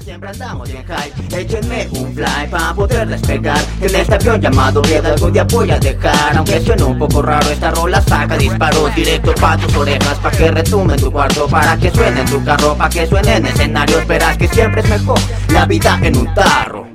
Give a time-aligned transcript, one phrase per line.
[0.00, 5.12] Siempre andamos en hype, échenme un fly para poder despegar En este avión llamado vida
[5.12, 6.36] algún día voy a dejar.
[6.36, 10.18] Aunque suene un poco raro esta rola saca disparos Directo pa' tus orejas.
[10.20, 13.46] Pa' que retume tu cuarto Para que suene en tu carro, pa' que suene en
[13.46, 15.18] escenarios Verás que siempre es mejor
[15.52, 16.86] la vida en un tarro.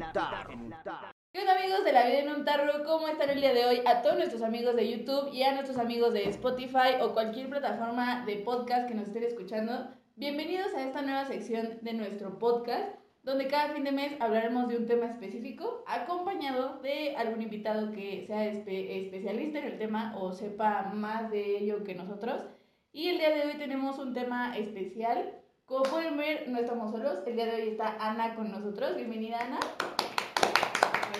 [1.34, 2.84] ¿Qué onda amigos de la vida en un tarro?
[2.86, 3.82] ¿Cómo están el día de hoy?
[3.86, 8.26] A todos nuestros amigos de YouTube y a nuestros amigos de Spotify o cualquier plataforma
[8.26, 13.48] de podcast que nos estén escuchando Bienvenidos a esta nueva sección de nuestro podcast, donde
[13.48, 18.46] cada fin de mes hablaremos de un tema específico, acompañado de algún invitado que sea
[18.46, 22.44] especialista en el tema o sepa más de ello que nosotros.
[22.92, 25.34] Y el día de hoy tenemos un tema especial.
[25.66, 27.24] Como pueden ver, no estamos solos.
[27.26, 28.96] El día de hoy está Ana con nosotros.
[28.96, 29.60] Bienvenida, Ana.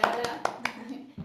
[0.04, 0.40] Hola.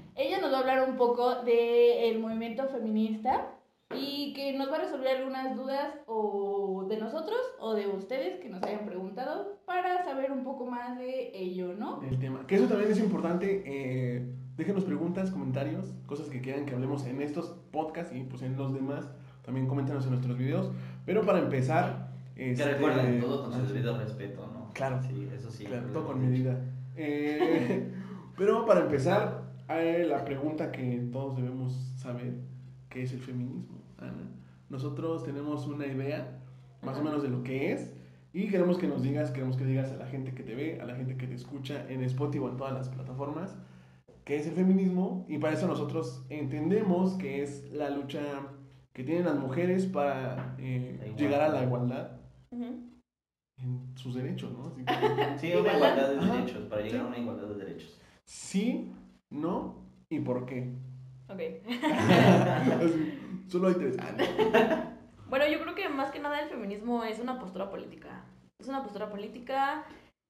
[0.17, 3.58] Ella nos va a hablar un poco del movimiento feminista
[3.97, 8.51] y que nos va a resolver algunas dudas o de nosotros o de ustedes que
[8.51, 12.03] nos hayan preguntado para saber un poco más de ello, ¿no?
[12.03, 12.47] El tema.
[12.47, 13.63] Que eso también es importante.
[13.65, 18.57] Eh, déjenos preguntas, comentarios, cosas que quieran que hablemos en estos podcasts y pues en
[18.57, 19.11] los demás.
[19.43, 20.71] También coméntenos en nuestros videos.
[21.07, 22.11] Pero para empezar...
[22.35, 24.71] que este, recuerden todo con su debido respeto, ¿no?
[24.75, 25.01] Claro.
[25.03, 25.65] Sí, eso sí.
[25.65, 26.61] Claro, todo con medida.
[26.97, 27.91] Eh,
[28.37, 32.35] pero para empezar, hay la pregunta que todos debemos saber,
[32.91, 33.78] ¿qué es el feminismo?
[34.69, 36.41] Nosotros tenemos una idea
[36.83, 37.93] más o menos de lo que es
[38.33, 40.85] y queremos que nos digas, queremos que digas a la gente que te ve, a
[40.85, 43.57] la gente que te escucha en Spotify o en todas las plataformas,
[44.25, 48.21] qué es el feminismo y para eso nosotros entendemos que es la lucha
[48.93, 52.19] que tienen las mujeres para eh, llegar a la igualdad.
[52.51, 54.73] En sus derechos, ¿no?
[55.39, 57.99] sí, una igualdad de derechos, para llegar a una igualdad de derechos.
[58.25, 58.93] Sí,
[59.31, 60.75] no y por qué.
[61.29, 61.41] Ok.
[63.49, 63.97] Solo hay tres.
[65.29, 68.25] bueno, yo creo que más que nada el feminismo es una postura política.
[68.61, 69.87] Es una postura política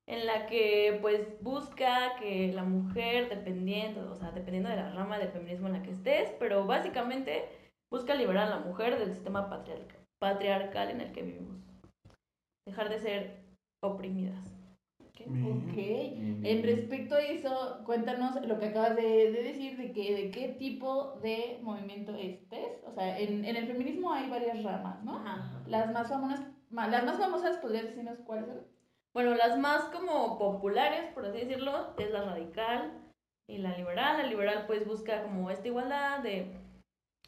[0.07, 5.19] en la que pues busca que la mujer, dependiendo, o sea, dependiendo de la rama
[5.19, 7.45] del feminismo en la que estés, pero básicamente
[7.93, 11.61] busca liberar a la mujer del sistema patriarcal, patriarcal en el que vivimos.
[12.67, 13.41] Dejar de ser
[13.83, 14.58] oprimidas.
[15.27, 15.77] Ok.
[15.77, 21.19] En respecto a eso, cuéntanos lo que acabas de, decir, de que de qué tipo
[21.23, 22.83] de movimiento estés.
[22.87, 25.23] O sea, en, en el feminismo hay varias ramas, ¿no?
[25.67, 28.61] Las más famosas, las más famosas, ¿podrías decirnos cuáles son?
[29.15, 32.93] Bueno, las más como populares, por así decirlo, es la radical
[33.49, 34.19] y la liberal.
[34.19, 36.55] La liberal pues busca como esta igualdad de,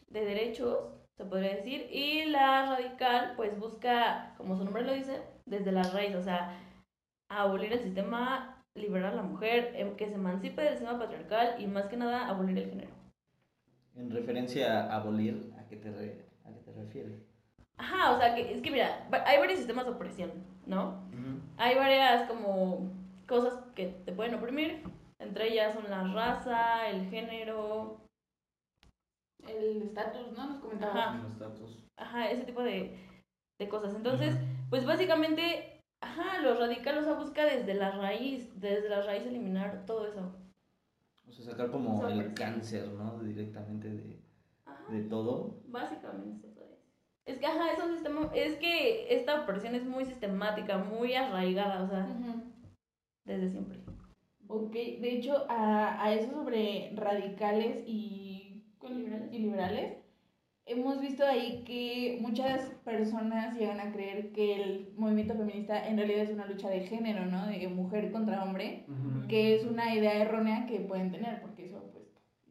[0.08, 0.78] de derechos,
[1.16, 5.82] se podría decir, y la radical pues busca, como su nombre lo dice, desde la
[5.82, 6.58] raíz, o sea,
[7.30, 11.66] abolir el sistema, liberar a la mujer, em, que se emancipe del sistema patriarcal y
[11.66, 12.90] más que nada abolir el género.
[13.94, 17.26] En referencia a abolir, ¿a qué te, a qué te refieres?
[17.76, 20.30] Ajá, o sea, que es que mira, hay varios sistemas de opresión,
[20.66, 21.08] ¿no?
[21.56, 22.90] Hay varias como
[23.26, 24.82] cosas que te pueden oprimir,
[25.18, 28.00] entre ellas son la raza, el género,
[29.46, 30.46] el estatus, ¿no?
[30.46, 31.20] Nos comentaba.
[31.20, 31.84] El estatus.
[31.96, 32.98] Ajá, ese tipo de,
[33.58, 33.94] de cosas.
[33.94, 34.36] Entonces,
[34.68, 35.69] pues básicamente
[36.00, 40.34] Ajá, los radicales, o sea, busca desde la raíz, desde la raíz eliminar todo eso.
[41.28, 43.18] O sea, sacar como el cáncer, ¿no?
[43.22, 44.20] Directamente de,
[44.88, 45.60] de todo.
[45.66, 46.80] Básicamente eso es.
[47.26, 51.84] Es que, ajá, es un sistema, es que esta opresión es muy sistemática, muy arraigada,
[51.84, 52.08] o sea,
[53.24, 53.78] desde siempre.
[54.48, 58.64] Ok, de hecho, a, a eso sobre radicales y,
[59.30, 59.99] y liberales
[60.70, 66.22] hemos visto ahí que muchas personas llegan a creer que el movimiento feminista en realidad
[66.22, 67.46] es una lucha de género, ¿no?
[67.46, 68.86] De mujer contra hombre,
[69.28, 72.04] que es una idea errónea que pueden tener, porque eso, pues,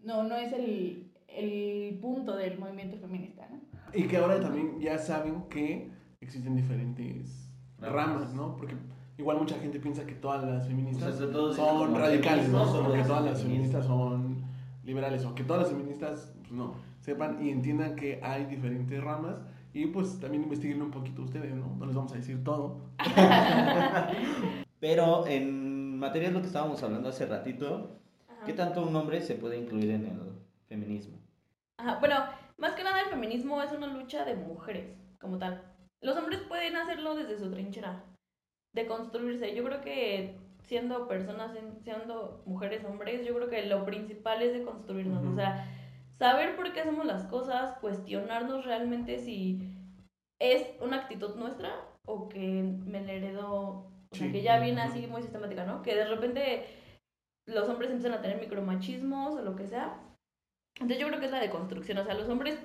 [0.03, 3.62] no, no es el, el punto del movimiento feminista, ¿no?
[3.94, 8.56] Y que ahora también ya saben que existen diferentes ramas, ¿no?
[8.58, 8.75] Porque
[9.18, 11.18] igual mucha gente piensa que todas las feministas
[11.56, 12.63] son radicales, ¿no?
[12.63, 14.44] O que todas las feministas son
[14.84, 19.38] liberales, o que todas las feministas, pues no sepan y entiendan que hay diferentes ramas
[19.74, 21.75] y pues también investiguen un poquito ustedes, ¿no?
[21.75, 22.81] No les vamos a decir todo.
[24.80, 28.00] Pero en materia de lo que estábamos hablando hace ratito,
[28.46, 30.20] ¿qué tanto un hombre se puede incluir en el
[30.67, 31.17] feminismo?
[31.78, 32.16] Ajá, bueno,
[32.58, 35.64] más que nada el feminismo es una lucha de mujeres, como tal.
[36.02, 38.03] Los hombres pueden hacerlo desde su trinchera,
[38.73, 39.55] de construirse.
[39.55, 41.52] Yo creo que siendo personas,
[41.84, 45.26] siendo mujeres, hombres, yo creo que lo principal es de construirnos.
[45.26, 45.67] O sea,
[46.19, 49.73] saber por qué hacemos las cosas, cuestionarnos realmente si
[50.39, 51.73] es una actitud nuestra
[52.05, 55.81] o que me la heredó, o sea, que ya viene así muy sistemática, ¿no?
[55.81, 56.66] Que de repente
[57.47, 59.99] los hombres empiezan a tener micromachismos o lo que sea.
[60.75, 62.59] Entonces yo creo que es la deconstrucción, o sea, los hombres,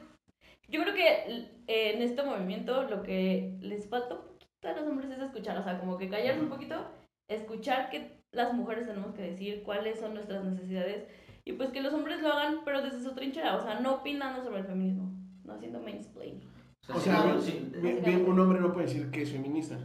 [0.68, 5.10] yo creo que en este movimiento lo que les falta un poquito a los hombres
[5.10, 6.86] es escuchar, o sea, como que callarse un poquito,
[7.28, 11.06] escuchar qué las mujeres tenemos que decir, cuáles son nuestras necesidades
[11.44, 14.42] y pues que los hombres lo hagan, pero desde su trinchera, o sea, no opinando
[14.42, 15.12] sobre el feminismo,
[15.44, 16.42] no haciendo mansplaining.
[16.88, 17.36] O sea,
[17.80, 19.78] bien, bien, un hombre no puede decir que es feminista.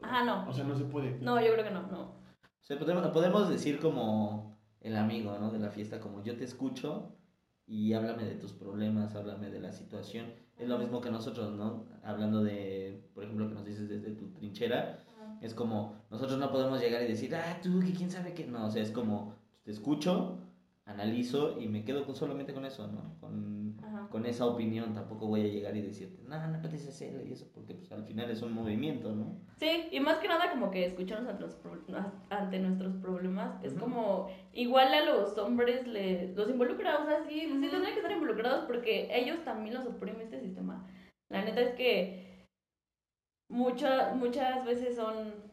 [0.00, 0.48] Ajá, no.
[0.48, 1.18] O sea, no se puede.
[1.20, 2.02] No, yo creo que no, no.
[2.02, 5.50] O sea, podemos, podemos decir como el amigo, ¿no?
[5.50, 7.16] De la fiesta, como yo te escucho
[7.66, 10.32] y háblame de tus problemas, háblame de la situación.
[10.56, 11.86] Es lo mismo que nosotros, ¿no?
[12.04, 14.98] Hablando de, por ejemplo, que nos dices desde tu trinchera,
[15.40, 18.46] es como, nosotros no podemos llegar y decir, ah, tú, que quién sabe qué.
[18.46, 19.34] No, o sea, es como,
[19.64, 20.38] te escucho,
[20.84, 23.16] analizo y me quedo con, solamente con eso, ¿no?
[23.20, 23.80] Con,
[24.10, 24.94] con, esa opinión.
[24.94, 28.04] Tampoco voy a llegar y decirte, no, no puedes hacerlo y eso, porque pues, al
[28.04, 29.40] final es un movimiento, ¿no?
[29.56, 31.34] Sí, y más que nada como que escucharnos
[32.30, 33.62] ante, nuestros problemas.
[33.62, 37.98] Es como, igual a los hombres le, los involucra, o sea, sí, sí tendrían que
[37.98, 40.86] estar involucrados porque ellos también los oprime este sistema.
[41.28, 42.48] La neta es que
[43.48, 45.51] muchas muchas veces son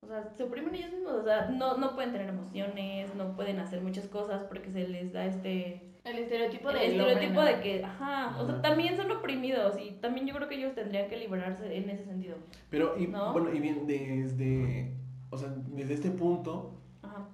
[0.00, 3.58] o sea, se oprimen ellos mismos, o sea, no, no pueden tener emociones, no pueden
[3.58, 5.82] hacer muchas cosas porque se les da este...
[6.04, 6.86] El estereotipo de...
[6.86, 10.54] El estereotipo de que, ajá, o sea, también son oprimidos y también yo creo que
[10.54, 12.36] ellos tendrían que liberarse en ese sentido.
[12.70, 14.94] Pero, y, bueno, y bien, desde,
[15.30, 16.74] o sea, desde este punto,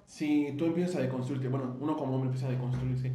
[0.05, 3.13] si tú empiezas a deconstruirte, bueno, uno como hombre empieza a deconstruirse,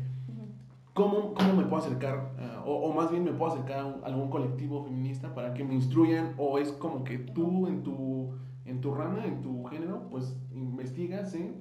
[0.94, 2.31] ¿cómo, cómo me puedo acercar,
[2.64, 6.35] o, o, más bien me puedo acercar a algún colectivo feminista para que me instruyan,
[6.38, 8.32] o es como que tú en tu
[8.64, 11.52] en tu rama, en tu género, pues investigas, ¿eh?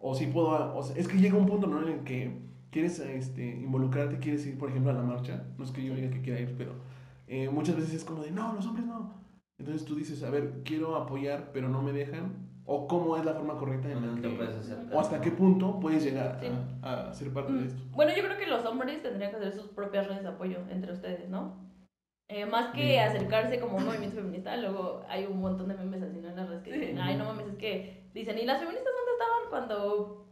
[0.00, 1.82] O si puedo, o sea, es que llega un punto, ¿no?
[1.82, 5.70] En el que quieres este, involucrarte, quieres ir, por ejemplo, a la marcha, no es
[5.70, 6.72] que yo diga que quiera ir, pero
[7.26, 9.20] eh, muchas veces es como de, no, los hombres no.
[9.58, 13.34] Entonces tú dices, a ver, quiero apoyar, pero no me dejan, o cómo es la
[13.34, 16.40] forma correcta en la que, puedes hacer, o hasta qué punto puedes llegar
[16.82, 17.82] a, a, ser parte de mm, esto.
[17.92, 20.92] Bueno, yo creo que los hombres tendrían que hacer sus propias redes de apoyo entre
[20.92, 21.69] ustedes, ¿no?
[22.32, 26.18] Eh, más que acercarse como un movimiento feminista, luego hay un montón de memes así
[26.18, 29.12] en las redes que dicen, ay, no mames, es que dicen, ¿y las feministas dónde
[29.12, 30.28] estaban cuando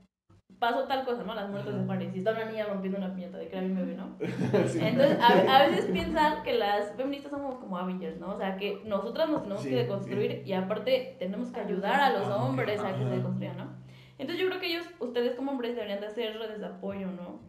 [0.60, 1.34] pasó tal cosa, ¿no?
[1.34, 3.74] Las muertes de Juárez, y está una niña rompiendo una piñata de que era mi
[3.74, 4.16] bebé, ¿no?
[4.20, 8.34] Entonces, a, veces piensan que las feministas somos como Avengers, ¿no?
[8.34, 12.28] O sea, que nosotras nos tenemos que deconstruir y aparte tenemos que ayudar a los
[12.28, 13.76] hombres a que se deconstruyan, ¿no?
[14.18, 17.40] Entonces yo creo que ellos, ustedes como hombres deberían de hacer redes de apoyo, ¿no?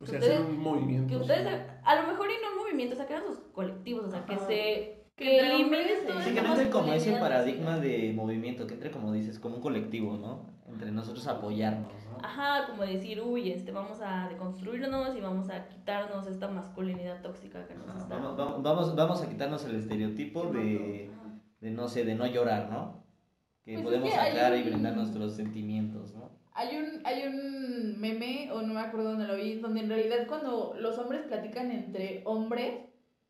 [0.00, 1.08] O sea, hacer un movimiento.
[1.08, 4.06] Que ustedes, a lo mejor y no un movimiento, o sea, que hagan sus colectivos,
[4.06, 4.96] o sea, que se...
[5.14, 5.84] Que eliminen
[6.24, 9.60] Sí, que no entre como ese paradigma de movimiento, que entre como dices, como un
[9.60, 10.46] colectivo, ¿no?
[10.66, 12.24] Entre nosotros apoyarnos, ¿no?
[12.24, 17.66] Ajá, como decir, uy, este, vamos a deconstruirnos y vamos a quitarnos esta masculinidad tóxica
[17.66, 18.16] que nos está...
[18.16, 21.10] Vamos, vamos, vamos a quitarnos el estereotipo de,
[21.60, 23.04] de, no sé, de no llorar, ¿no?
[23.62, 26.19] Que pues podemos sacar y brindar nuestros sentimientos, ¿no?
[26.60, 30.26] Hay un, hay un meme, o no me acuerdo dónde lo vi, donde en realidad
[30.28, 32.74] cuando los hombres platican entre hombres,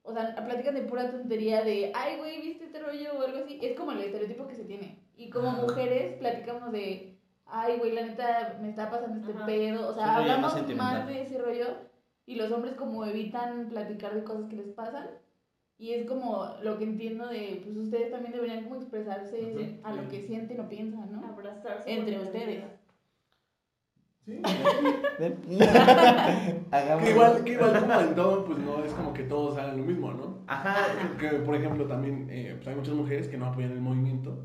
[0.02, 3.60] o sea, platican de pura tontería de, ay, güey, ¿viste este rollo o algo así?
[3.62, 4.98] Es como el estereotipo que se tiene.
[5.16, 9.90] Y como mujeres platicamos de, ay, güey, la neta, me está pasando este pedo.
[9.90, 11.68] O sea, hablamos más, de ese rollo
[12.26, 15.06] y los hombres como evitan platicar de cosas que les pasan.
[15.78, 20.08] Y es como lo que entiendo de, pues ustedes también deberían como expresarse a lo
[20.08, 21.24] que sienten o piensan, ¿no?
[21.24, 21.92] Abrazarse.
[21.92, 22.79] Entre ustedes.
[24.26, 24.36] que,
[27.10, 30.12] igual, que igual como en todo, pues no es como que todos hagan lo mismo,
[30.12, 30.38] ¿no?
[30.46, 30.86] Ajá.
[31.18, 34.44] Que, por ejemplo también eh, pues hay muchas mujeres que no apoyan el movimiento.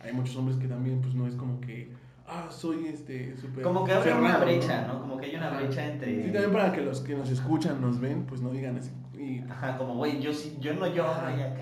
[0.00, 1.90] Hay muchos hombres que también pues no es como que,
[2.26, 3.64] ah, soy este súper...
[3.64, 5.00] Como que abre una brecha, ¿no?
[5.00, 6.24] Como que hay una brecha entre...
[6.24, 8.90] Sí, también para que los que nos escuchan, nos ven, pues no digan así.
[9.18, 9.40] Y...
[9.50, 11.10] Ajá, como, güey, yo sí, yo no lloro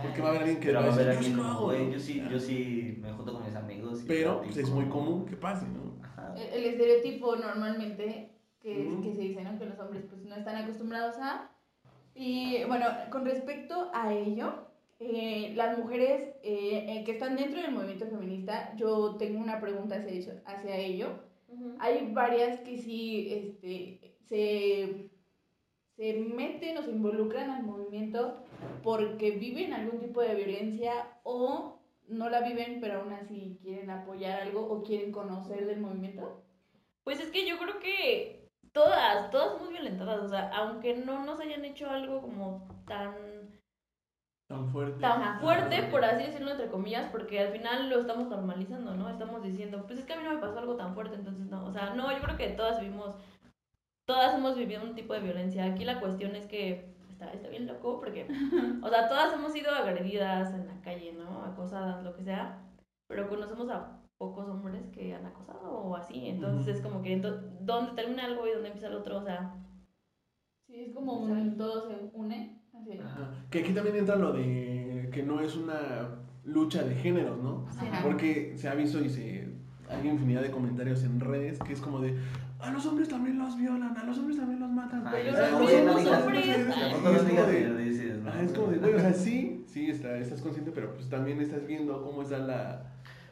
[0.02, 2.98] Porque va a haber alguien que va a haber alguien güey, yo sí, yo sí
[3.00, 4.02] me junto con mis amigos.
[4.08, 5.91] Pero pues, es muy común que pase, ¿no?
[6.36, 9.58] El, estereotipo normalmente que, que, se dice, ¿no?
[9.58, 11.50] Que los hombres pues no están acostumbrados a.
[12.14, 14.66] Y bueno, con respecto a ello,
[15.04, 19.96] eh, las mujeres eh, eh, que están dentro del movimiento feminista, yo tengo una pregunta
[19.96, 21.08] hacia, eso, hacia ello.
[21.80, 25.10] Hay varias que sí este, se,
[25.96, 28.44] se meten o se involucran al movimiento
[28.82, 30.92] porque viven algún tipo de violencia
[31.24, 36.44] o no la viven, pero aún así quieren apoyar algo o quieren conocer del movimiento?
[37.04, 41.40] Pues es que yo creo que todas, todas muy violentadas, o sea, aunque no nos
[41.40, 43.14] hayan hecho algo como tan
[44.46, 48.94] tan fuerte, tan fuerte por así decirlo entre comillas, porque al final lo estamos normalizando,
[48.94, 49.08] ¿no?
[49.08, 51.66] Estamos diciendo, pues es que a mí no me pasó algo tan fuerte, entonces no,
[51.66, 53.16] o sea, no, yo creo que todas vivimos
[54.04, 55.64] todas hemos vivido un tipo de violencia.
[55.64, 56.91] Aquí la cuestión es que
[57.30, 58.26] está, bien loco porque,
[58.82, 61.44] o sea, todas hemos sido agredidas en la calle, ¿no?
[61.44, 62.62] Acosadas, lo que sea,
[63.08, 67.16] pero conocemos a pocos hombres que han acosado o así, entonces es como que,
[67.60, 69.18] ¿dónde termina algo y dónde empieza el otro?
[69.18, 69.56] O sea...
[70.66, 72.62] Sí, es como un, todo se une.
[72.72, 72.98] Así.
[73.50, 77.66] Que aquí también entra lo de que no es una lucha de géneros, ¿no?
[78.02, 79.52] Porque se ha visto y se
[79.88, 82.16] hay infinidad de comentarios en redes que es como de,
[82.62, 85.06] a los hombres también los violan, a los hombres también los matan.
[85.06, 86.46] Ay, Pero los mismos hombres-
[88.42, 92.02] es como de- o sea, sí, sí, está, estás consciente, pero pues también estás viendo
[92.02, 92.82] cómo está la...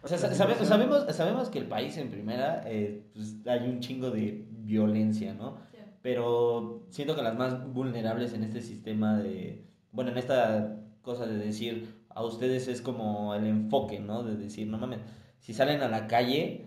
[0.03, 3.81] O sea, sa- sabe- sabemos, sabemos que el país en primera, eh, pues, hay un
[3.81, 5.59] chingo de violencia, ¿no?
[5.73, 5.79] Sí.
[6.03, 11.37] Pero siento que las más vulnerables en este sistema de, bueno, en esta cosa de
[11.37, 14.23] decir, a ustedes es como el enfoque, ¿no?
[14.23, 15.01] De decir, no mames,
[15.39, 16.67] si salen a la calle,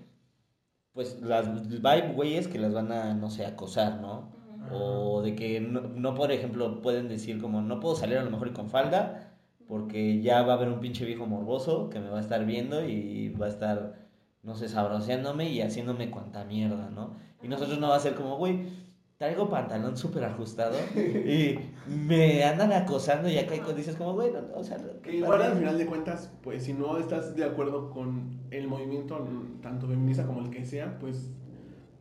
[0.93, 4.31] pues las haber güeyes que las van a, no sé, acosar, ¿no?
[4.71, 8.31] O de que no, no, por ejemplo, pueden decir como, no puedo salir a lo
[8.31, 9.33] mejor y con falda,
[9.67, 12.87] porque ya va a haber un pinche viejo morboso que me va a estar viendo
[12.87, 14.07] y va a estar,
[14.43, 17.17] no sé, sabroseándome y haciéndome cuanta mierda, ¿no?
[17.41, 18.67] Y nosotros no va a ser como, güey,
[19.23, 24.39] traigo pantalón súper ajustado y me andan acosando y acá y dices como, güey, no,
[24.53, 24.77] o sea...
[25.01, 29.25] Que igual al final de cuentas, pues si no estás de acuerdo con el movimiento,
[29.61, 31.31] tanto feminista como el que sea, pues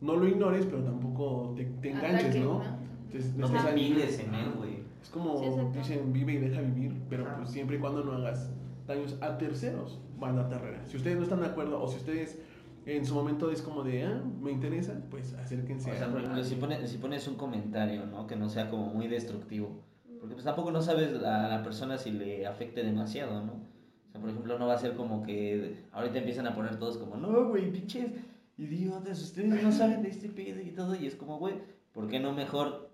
[0.01, 2.61] no lo ignores, pero tampoco te, te enganches, ¿no?
[3.05, 4.83] Entonces, No ahí- pides en él, güey.
[5.01, 5.45] Es como Sí,
[5.77, 8.51] dicen, vive y deja vivir, pero pues siempre y cuando no hagas
[8.85, 10.81] daños a terceros, banda terrera.
[10.85, 12.37] Si ustedes no están de acuerdo o si ustedes
[12.85, 15.91] en su momento es como de, ah, me interesa, pues acérquense.
[15.91, 18.27] O sea, a- por ejemplo, si pones, si pones un comentario, ¿no?
[18.27, 19.81] Que no sea como muy destructivo.
[20.19, 23.53] Porque pues tampoco no sabes a la persona si le afecte demasiado, ¿no?
[24.07, 26.97] O sea, por ejemplo, no va a ser como que ahorita empiezan a poner todos
[26.97, 28.11] como, no, güey, pinches
[28.57, 30.95] idiotas, ustedes no saben de este pedo y todo.
[30.95, 31.55] Y es como, güey,
[31.91, 32.89] ¿por qué no mejor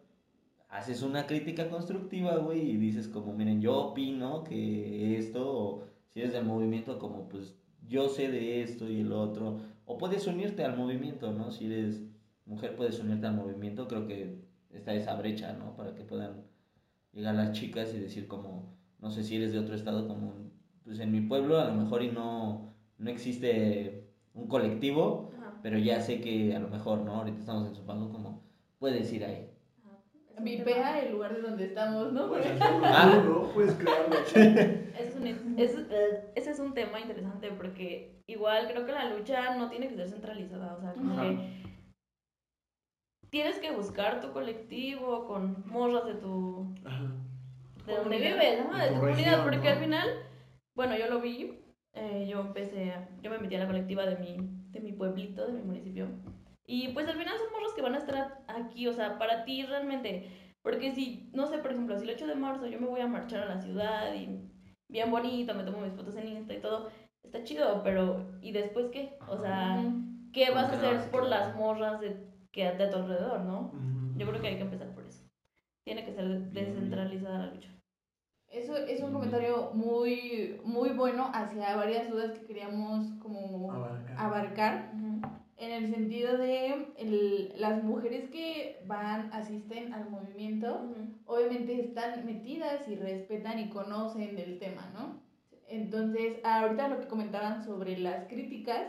[0.69, 2.71] haces una crítica constructiva, güey?
[2.71, 7.55] Y dices como, miren, yo opino que esto, o si eres del movimiento, como, pues
[7.87, 9.59] yo sé de esto y el otro.
[9.91, 11.49] O puedes unirte al movimiento, ¿no?
[11.49, 12.03] Si eres
[12.45, 13.87] mujer, puedes unirte al movimiento.
[13.87, 15.75] Creo que está esa brecha, ¿no?
[15.75, 16.43] Para que puedan
[17.11, 20.51] llegar las chicas y decir como, no sé si eres de otro estado, como,
[20.83, 25.59] pues en mi pueblo a lo mejor y no, no existe un colectivo, Ajá.
[25.63, 27.15] pero ya sé que a lo mejor, ¿no?
[27.15, 28.43] Ahorita estamos en Zumpango, como,
[28.77, 29.49] puedes ir ahí.
[30.41, 32.33] Vipea el lugar de donde estamos, ¿no?
[32.33, 33.21] Hacerlo Ah.
[33.25, 33.43] ¿no?
[33.53, 34.15] Puedes crearlo.
[34.99, 35.75] Ese es, un, es-
[36.35, 40.07] ese es un tema interesante porque igual creo que la lucha no tiene que ser
[40.09, 41.23] centralizada, o sea, como Ajá.
[41.29, 41.37] que
[43.29, 47.03] tienes que buscar tu colectivo con morras de tu Ajá.
[47.85, 48.33] de donde Comunidad.
[48.35, 48.77] vives, ¿no?
[48.77, 49.73] De tu tu comunidad, región, porque ¿no?
[49.73, 50.09] al final,
[50.75, 51.59] bueno, yo lo vi,
[51.93, 54.37] eh, yo empecé, a- yo me metí a la colectiva de mi,
[54.71, 56.07] de mi pueblito, de mi municipio,
[56.69, 59.63] y pues al final son morros que van a estar aquí, o sea, para ti
[59.63, 60.29] realmente,
[60.61, 63.07] porque si, no sé, por ejemplo, si el 8 de marzo yo me voy a
[63.07, 64.39] marchar a la ciudad y
[64.87, 66.91] bien bonito, me tomo mis fotos en Insta y todo,
[67.23, 69.17] está chido, pero ¿y después qué?
[69.27, 69.83] O sea.
[70.31, 72.17] ¿qué ¿Cómo vas a hacer a por las morras de,
[72.51, 73.71] que, de tu alrededor, no?
[74.15, 75.23] Yo creo que hay que empezar por eso.
[75.85, 77.69] Tiene que ser descentralizada la lucha.
[78.47, 84.15] Eso es un comentario muy, muy bueno hacia varias dudas que queríamos como Abarcar.
[84.19, 84.93] abarcar.
[85.59, 90.79] En el sentido de el- las mujeres que van, asisten al movimiento,
[91.25, 95.19] obviamente están metidas y respetan y conocen del tema, ¿no?
[95.67, 98.81] Entonces, ahorita lo que comentaban sobre las críticas,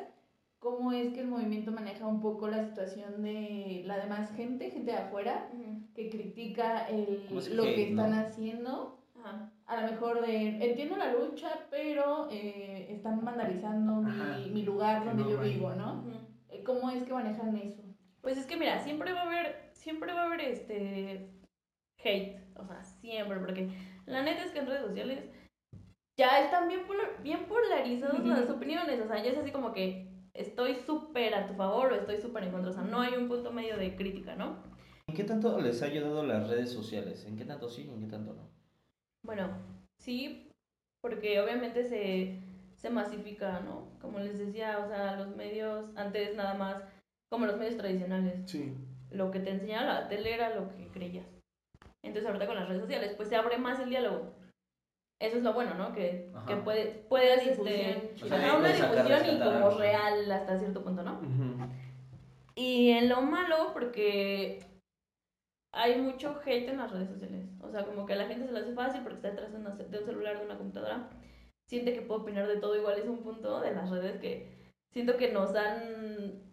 [0.61, 4.93] cómo es que el movimiento maneja un poco la situación de la demás gente, gente
[4.93, 5.51] de afuera,
[5.95, 7.25] que critica el,
[7.57, 8.99] lo que están haciendo.
[9.19, 9.51] Ajá.
[9.67, 15.25] A lo mejor de, entiendo la lucha, pero eh, están vandalizando mi, mi lugar donde
[15.25, 15.53] no yo vaya.
[15.53, 16.03] vivo, ¿no?
[16.65, 17.83] ¿Cómo es que manejan eso?
[18.21, 21.31] Pues es que mira, siempre va a haber, siempre va a haber este
[22.03, 23.69] hate, o sea, siempre, porque
[24.07, 25.25] la neta es que en redes sociales
[26.17, 30.09] ya están bien, polar- bien polarizadas las opiniones, o sea, ya es así como que
[30.35, 33.29] estoy súper a tu favor o estoy súper en contra, o sea, no hay un
[33.29, 34.63] punto medio de crítica, ¿no?
[35.09, 37.25] ¿En qué tanto les ha ayudado las redes sociales?
[37.27, 38.49] ¿En qué tanto sí y en qué tanto no?
[39.25, 39.49] Bueno,
[39.99, 40.49] sí,
[41.03, 42.39] porque obviamente se,
[42.81, 43.89] se masifica, ¿no?
[44.01, 46.83] Como les decía, o sea, los medios, antes nada más,
[47.31, 48.75] como los medios tradicionales, Sí.
[49.11, 51.27] lo que te enseñaba la tele era lo que creías.
[52.03, 54.33] Entonces ahorita con las redes sociales, pues se abre más el diálogo.
[55.21, 55.93] Eso es lo bueno, ¿no?
[55.93, 58.37] Que, que puedes, puedes este, chida.
[58.37, 59.79] ajá, una Puedes sacar, difusión y como algo.
[59.79, 61.19] real hasta cierto punto, ¿no?
[61.19, 61.69] Ujú.
[62.55, 64.65] Y en lo malo, porque
[65.75, 67.47] hay mucho hate en las redes sociales.
[67.61, 69.59] O sea, como que a la gente se le hace fácil porque está detrás de,
[69.59, 71.11] una- de un celular, de una computadora.
[71.71, 72.75] Siente que puede opinar de todo.
[72.77, 76.53] Igual es un punto de las redes que siento que nos han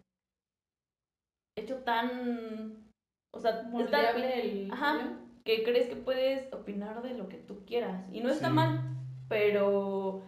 [1.56, 2.88] hecho tan...
[3.34, 4.70] O sea, Moldeable el...
[4.70, 8.06] Ajá, que crees que puedes opinar de lo que tú quieras.
[8.12, 8.54] Y no está Sí.
[8.54, 8.80] mal,
[9.28, 10.22] pero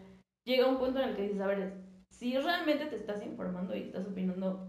[0.44, 1.73] llega un punto en el que dices, a ver,
[2.11, 4.68] si realmente te estás informando y estás opinando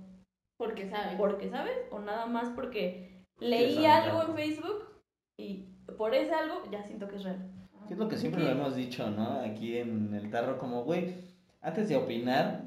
[0.57, 1.17] Porque saben.
[1.17, 4.21] porque sabes o nada más porque leí algo.
[4.21, 5.01] en Facebook
[5.39, 5.63] y
[5.97, 7.60] por ese algo ya siento que es real.
[7.91, 9.41] ¿Qué es lo que siempre lo hemos dicho, ¿no?
[9.41, 11.13] Aquí en el tarro, como, güey,
[11.59, 12.63] antes de opinar,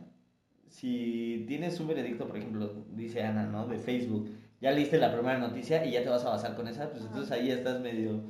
[0.69, 3.67] si tienes un veredicto, por ejemplo, dice Ana, ¿no?
[3.67, 4.29] De Facebook,
[4.61, 7.33] ya leíste la primera noticia y ya te vas a basar con esa, pues entonces
[7.33, 8.21] ahí estás medio,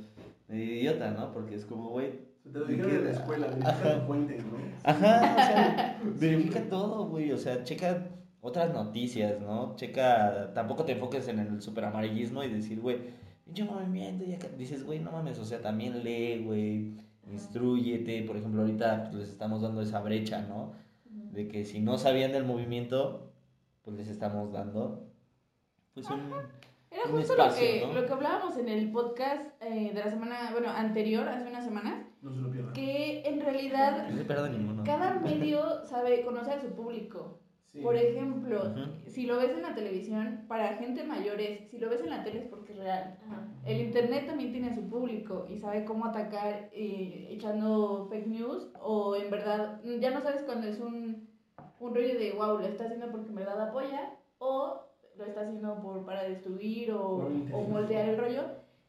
[0.47, 1.33] medio idiota, ¿no?
[1.33, 2.13] Porque es como, güey,
[2.49, 3.47] Te lo dijeron en la escuela,
[4.07, 4.57] fuentes, ¿no?
[4.85, 7.29] Ajá, o sea, verifica todo, güey.
[7.33, 8.07] O sea, checa
[8.39, 9.75] otras noticias, ¿no?
[9.75, 12.99] Checa, tampoco te enfoques en el super amarillismo y decir, güey,
[13.45, 16.93] pinche movimiento, y acá dices, güey, no mames, o sea, también lee, güey,
[17.31, 18.23] instruyete.
[18.23, 20.73] Por ejemplo, ahorita pues, les estamos dando esa brecha, ¿no?
[21.05, 23.31] De que si no sabían del movimiento,
[23.83, 25.05] pues les estamos dando,
[25.93, 26.31] pues un.
[26.91, 27.93] Era un justo lo, que, ¿no?
[27.93, 32.05] lo que hablábamos en el podcast eh, de la semana, bueno, anterior, hace unas semanas,
[32.21, 32.73] No se lo pierdan.
[32.73, 34.83] que en realidad No se pierda ninguno.
[34.85, 37.39] cada medio sabe, conoce a su público.
[37.75, 37.81] Sí.
[37.81, 38.73] Por ejemplo,
[39.05, 42.39] si lo ves en la televisión, para gente mayores, si lo ves en la tele
[42.39, 43.17] es porque es real.
[43.27, 43.47] Ajá.
[43.65, 49.17] El internet también tiene su público y sabe cómo atacar eh, echando fake news o
[49.17, 51.27] en verdad, mm, ya no sabes cuando es un,
[51.81, 54.79] un rollo de wow, lo está haciendo porque en verdad apoya o
[55.17, 58.43] lo está haciendo por, para destruir o, o moldear el rollo.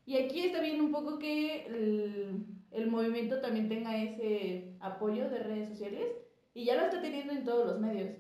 [0.05, 5.41] Y aquí está bien un poco que el, el movimiento también tenga ese apoyo de
[5.41, 6.07] redes sociales
[6.55, 8.11] y ya lo está teniendo en todos los medios.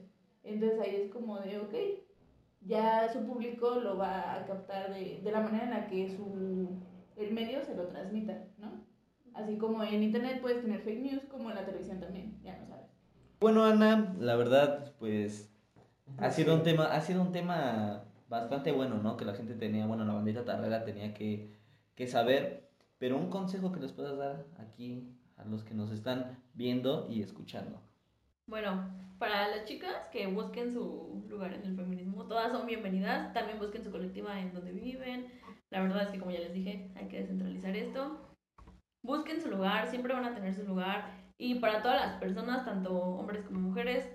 [0.47, 1.75] Entonces ahí es como de, ok,
[2.61, 6.81] ya su público lo va a captar de, de la manera en la que su,
[7.17, 8.85] el medio se lo transmita, ¿no?
[9.35, 12.67] Así como en internet puedes tener fake news, como en la televisión también, ya no
[12.67, 12.87] sabes.
[13.39, 15.53] Bueno, Ana, la verdad, pues
[16.19, 19.17] ha sido un tema, ha sido un tema bastante bueno, ¿no?
[19.17, 21.55] Que la gente tenía, bueno, la bandita tarrera tenía que,
[21.95, 26.43] que saber, pero un consejo que les puedas dar aquí a los que nos están
[26.55, 27.83] viendo y escuchando.
[28.49, 28.89] Bueno,
[29.19, 33.33] para las chicas que busquen su lugar en el feminismo, todas son bienvenidas.
[33.33, 35.33] También busquen su colectiva en donde viven.
[35.71, 38.37] La verdad es que, como ya les dije, hay que descentralizar esto.
[39.03, 41.33] Busquen su lugar, siempre van a tener su lugar.
[41.39, 44.09] Y para todas las personas, tanto hombres como mujeres,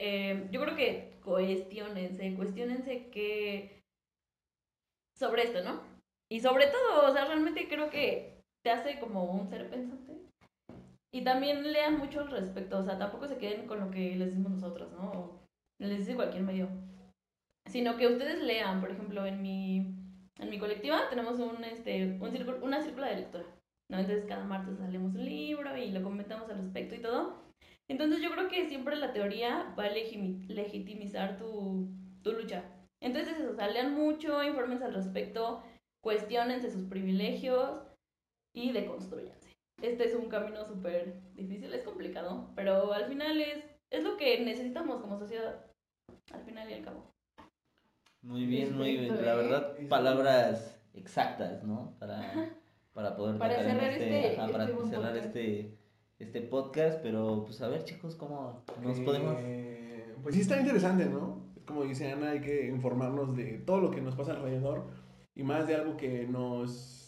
[0.00, 3.84] eh, yo creo que cuestionense, cuestionense que
[5.14, 5.82] sobre esto, ¿no?
[6.30, 10.31] Y sobre todo, o sea, realmente creo que te hace como un ser pensante.
[11.14, 14.28] Y también lean mucho al respecto, o sea, tampoco se queden con lo que les
[14.28, 15.10] decimos nosotros, ¿no?
[15.10, 15.42] O
[15.78, 16.68] les dice cualquier medio.
[17.66, 19.94] Sino que ustedes lean, por ejemplo, en mi,
[20.38, 23.44] en mi colectiva tenemos un, este, un círculo, una círcula de lectura,
[23.90, 23.98] ¿no?
[23.98, 27.42] Entonces cada martes salemos un libro y lo comentamos al respecto y todo.
[27.88, 31.90] Entonces yo creo que siempre la teoría va a legitimizar tu,
[32.22, 32.64] tu lucha.
[33.00, 35.62] Entonces eso, o sea, lean mucho, infórmense al respecto,
[36.02, 37.82] cuestionense sus privilegios
[38.54, 39.41] y deconstruyanse.
[39.82, 44.40] Este es un camino súper difícil, es complicado, pero al final es, es lo que
[44.44, 45.66] necesitamos como sociedad.
[46.32, 47.12] Al final y al cabo.
[48.22, 49.16] Muy bien, muy bien.
[49.24, 49.36] La ¿eh?
[49.36, 51.96] verdad, palabras exactas, ¿no?
[51.98, 52.22] Para,
[52.92, 55.26] para poder Para cerrar este- ajá, para este buen cerrar podcast.
[55.26, 55.78] este,
[56.20, 59.36] este podcast, pero pues a ver chicos, ¿cómo nos podemos...
[59.40, 61.50] Eh, Pues sí está interesante, ¿no?
[61.66, 64.86] Como dice Ana, hay que informarnos de todo lo que nos pasa alrededor
[65.34, 67.01] y más de algo que nos,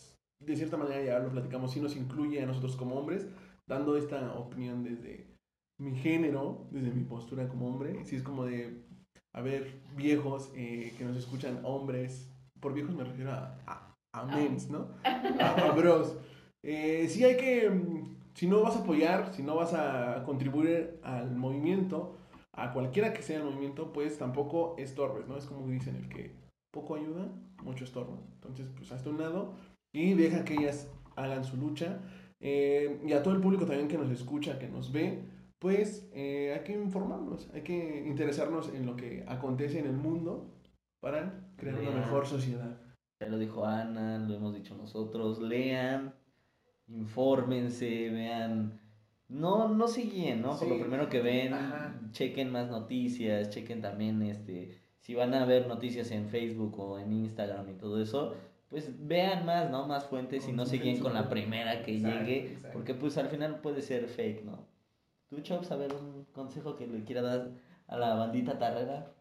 [0.47, 3.27] de cierta manera ya lo platicamos, sí nos incluye a nosotros como hombres,
[3.67, 5.35] dando esta opinión desde
[5.79, 8.05] mi género, desde mi postura como hombre.
[8.05, 8.85] Sí es como de,
[9.33, 12.31] a ver, viejos eh, que nos escuchan, hombres,
[12.61, 14.89] por viejos me refiero a, a, a mens, ¿no?
[15.05, 16.17] A, a bros.
[16.63, 20.99] Eh, sí hay que, mm, si no vas a apoyar, si no vas a contribuir
[21.03, 22.17] al movimiento,
[22.53, 25.37] a cualquiera que sea el movimiento, pues tampoco estorbes, ¿no?
[25.37, 26.35] Es como dicen, el que
[26.73, 27.29] poco ayuda,
[27.63, 28.17] mucho estorba.
[28.35, 29.55] Entonces, pues hazte un lado
[29.95, 32.01] y deja que ellas hagan su lucha.
[32.41, 35.25] Eh, y a todo el público también que nos escucha, que nos ve,
[35.59, 40.53] pues eh, hay que informarnos, hay que interesarnos en lo que acontece en el mundo
[41.01, 42.79] para crear una mejor sociedad.
[43.21, 46.13] Ya lo dijo Ana, lo hemos dicho nosotros, lean,
[46.89, 48.81] infórmense, vean,
[49.29, 50.59] no, no se guíen, ¿no?
[50.59, 51.99] Por lo primero que ven, Ajá.
[52.11, 57.13] chequen más noticias, chequen también, este, si van a ver noticias en Facebook o en
[57.13, 58.35] Instagram y todo eso,
[58.75, 59.87] pues vean más, ¿no?
[59.87, 62.71] Más fuentes y no se guíen con la primera que Exacto, llegue, exacto.
[62.73, 64.67] porque pues al final puede ser fake, ¿no?
[65.29, 67.53] ¿Tú, Chops, a ver un consejo que le quiera dar
[67.87, 69.13] a la bandita tarrera?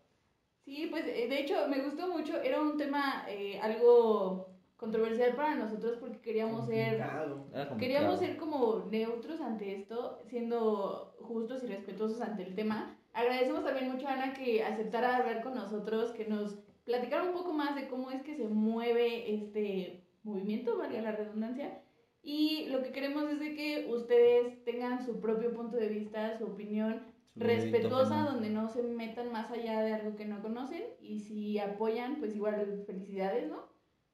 [0.65, 5.53] Sí, pues eh, de hecho me gustó mucho, era un tema eh, algo controversial para
[5.53, 7.77] nosotros porque queríamos ser Complicado.
[7.77, 12.97] Queríamos ser como neutros ante esto, siendo justos y respetuosos ante el tema.
[13.13, 17.53] Agradecemos también mucho a Ana que aceptara hablar con nosotros, que nos platicara un poco
[17.53, 21.81] más de cómo es que se mueve este movimiento, valga la redundancia.
[22.21, 26.45] Y lo que queremos es de que ustedes tengan su propio punto de vista, su
[26.45, 30.83] opinión Su respetuosa, donde no se metan más allá de algo que no conocen.
[31.01, 33.67] Y si apoyan, pues igual felicidades, ¿no?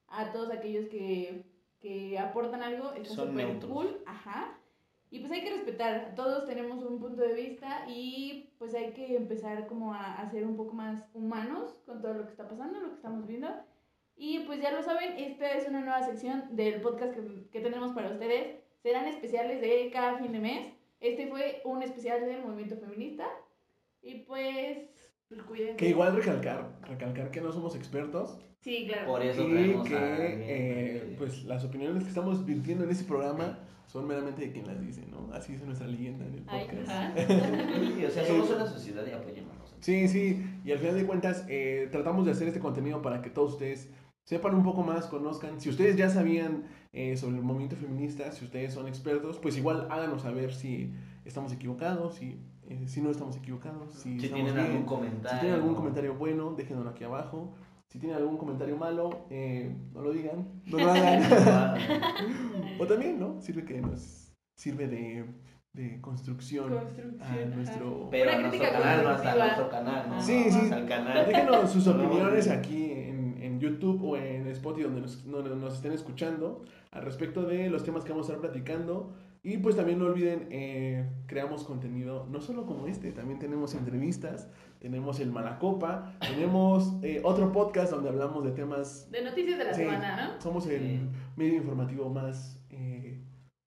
[0.08, 1.44] A todos aquellos que,
[1.80, 4.59] que aportan algo, está súper cool, ajá.
[5.10, 9.16] Y pues hay que respetar, todos tenemos un punto de vista y pues hay que
[9.16, 12.80] empezar como a, a ser un poco más humanos con todo lo que está pasando,
[12.80, 13.48] lo que estamos viendo.
[14.16, 17.92] Y pues ya lo saben, esta es una nueva sección del podcast que, que tenemos
[17.92, 18.54] para ustedes.
[18.82, 20.74] Serán especiales de cada fin de mes.
[21.00, 23.26] Este fue un especial del movimiento feminista.
[24.02, 24.78] Y pues,
[25.46, 25.76] cuídense.
[25.76, 29.06] Que igual recalcar, recalcar que no somos expertos Sí, claro.
[29.06, 33.04] Por eso y traemos que a- eh, pues las opiniones que estamos virtiendo en este
[33.04, 35.32] programa son meramente de quien las dice, ¿no?
[35.32, 37.16] Así es nuestra leyenda en el Ay, podcast.
[37.96, 39.74] Sí, o sea, somos una sociedad y apoyémonos.
[39.80, 43.30] Sí, sí, y al final de cuentas eh, tratamos de hacer este contenido para que
[43.30, 43.88] todos ustedes
[44.24, 45.58] sepan un poco más, conozcan.
[45.58, 49.88] Si ustedes ya sabían eh, sobre el movimiento feminista, si ustedes son expertos, pues igual
[49.90, 50.92] háganos saber si
[51.24, 52.38] estamos equivocados, si,
[52.70, 54.66] eh, si no estamos equivocados, si, Si estamos tienen bien.
[54.66, 55.30] algún comentario.
[55.30, 57.52] Si tienen algún comentario bueno, déjenlo aquí abajo.
[57.88, 61.22] Si tienen algún comentario malo, eh, no lo digan, no lo hagan.
[62.78, 63.40] O también, ¿no?
[63.40, 65.24] Sirve que nos sirve de,
[65.72, 68.08] de construcción, Construcción, a nuestro...
[68.10, 70.22] Pero a nuestro canal, no hasta nuestro canal, ¿no?
[70.22, 70.70] Sí, sí.
[70.72, 71.26] Al canal.
[71.26, 72.52] Déjenos sus opiniones no.
[72.52, 77.42] aquí en, en YouTube o en Spotify donde nos, donde nos estén escuchando al respecto
[77.42, 79.12] de los temas que vamos a estar platicando.
[79.42, 84.50] Y pues también no olviden, eh, creamos contenido no solo como este, también tenemos entrevistas,
[84.80, 89.72] tenemos el Malacopa, tenemos eh, otro podcast donde hablamos de temas, De noticias de la
[89.74, 89.80] Sí.
[89.84, 90.40] semana, ¿no?
[90.42, 91.00] somos el Sí.
[91.36, 93.18] medio informativo más eh,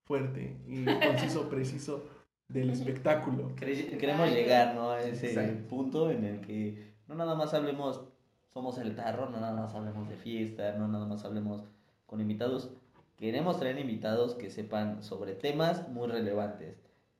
[0.06, 2.04] fuerte y conciso, preciso
[2.48, 3.50] del espectáculo.
[3.56, 4.90] Quere- Queremos llegar, ¿no?
[4.90, 5.68] A ese Exacto.
[5.68, 8.04] punto en el que no nada más hablemos,
[8.52, 11.64] somos el tarro, no nada más hablemos de fiesta, no nada más hablemos
[12.06, 12.70] con invitados.
[13.16, 16.76] Queremos traer invitados que sepan sobre temas muy relevantes.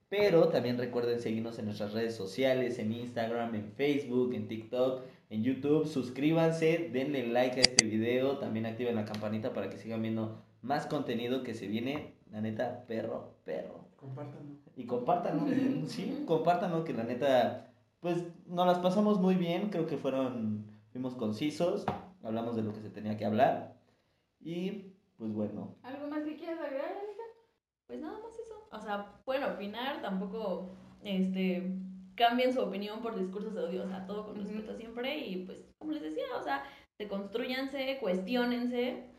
[0.09, 5.43] Pero también recuerden seguirnos en nuestras redes sociales, en Instagram, en Facebook, en TikTok, en
[5.43, 5.87] YouTube.
[5.87, 10.87] Suscríbanse, denle like a este video, también activen la campanita para que sigan viendo más
[10.87, 13.89] contenido que se viene, la neta, perro, perro.
[13.97, 14.57] Compártanlo.
[14.77, 15.47] Y compártanlo,
[15.87, 21.15] sí, compártanlo, que la neta, pues nos las pasamos muy bien, creo que fueron, fuimos
[21.15, 21.85] concisos,
[22.23, 23.77] hablamos de lo que se tenía que hablar.
[24.41, 27.23] Y pues bueno, ¿Algo más que quieras agregar, Anita?
[27.87, 28.67] Pues nada más eso.
[28.73, 31.79] O sea, pueden opinar, tampoco este,
[32.17, 33.85] cambien su opinión por discursos de odio.
[33.85, 35.19] O sea, todo con respeto siempre.
[35.19, 36.65] Y pues, como les decía, o sea,
[36.99, 39.11] deconstruyanse, cuestionense,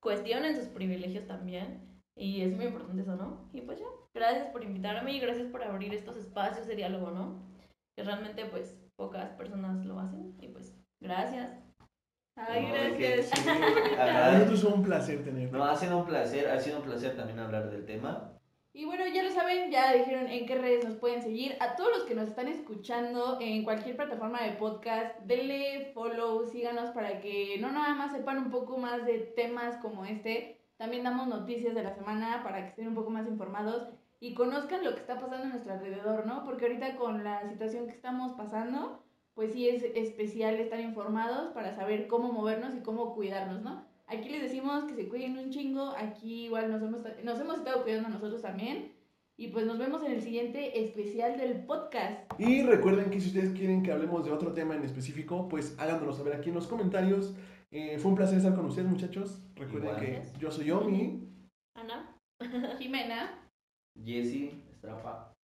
[0.00, 2.00] cuestionen sus privilegios también.
[2.16, 3.50] Y es muy importante eso, ¿no?
[3.52, 7.42] Y pues ya, gracias por invitarme y gracias por abrir estos espacios de diálogo, ¿no?
[7.94, 10.34] Que realmente, pues, pocas personas lo hacen.
[10.40, 11.65] Y pues, gracias.
[12.36, 13.30] Ay, No, gracias.
[13.30, 13.44] sí,
[13.96, 14.32] Para agradezco.
[14.38, 15.56] nosotros fue un placer tenerte.
[15.56, 18.32] No, ha sido un placer, ha sido un placer también hablar del tema.
[18.74, 21.56] Y bueno, ya lo saben, ya dijeron en qué redes nos pueden seguir.
[21.60, 26.90] A todos los que nos están escuchando en cualquier plataforma de podcast, denle follow, síganos
[26.90, 30.60] para que no nada más sepan un poco más de temas como este.
[30.76, 33.88] También damos noticias de la semana para que estén un poco más informados
[34.20, 36.44] y conozcan lo que está pasando a nuestro alrededor, ¿no?
[36.44, 39.05] Porque ahorita con la situación que estamos pasando,
[39.36, 43.84] pues sí es especial estar informados para saber cómo movernos y cómo cuidarnos, ¿no?
[44.06, 47.82] Aquí les decimos que se cuiden un chingo, aquí igual nos hemos, nos hemos estado
[47.82, 48.92] cuidando nosotros también.
[49.36, 52.22] Y pues nos vemos en el siguiente especial del podcast.
[52.38, 56.14] Y recuerden que si ustedes quieren que hablemos de otro tema en específico, pues háganoslo
[56.14, 57.34] saber aquí en los comentarios.
[57.70, 59.42] Eh, fue un placer estar con ustedes, muchachos.
[59.54, 60.00] Recuerden Igual.
[60.00, 61.28] que yo soy Yomi.
[61.74, 62.16] Ana.
[62.78, 63.46] Jimena,
[64.02, 65.35] Jesse, Estrapa.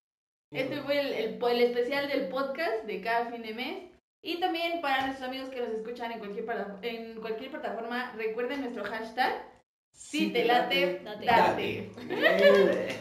[0.53, 3.79] Este fue el, el, el especial del podcast de cada fin de mes.
[4.25, 6.47] Y también para nuestros amigos que nos escuchan en cualquier,
[6.83, 9.51] en cualquier plataforma, recuerden nuestro hashtag.
[9.91, 11.91] Si te late, date.
[12.07, 12.99] date.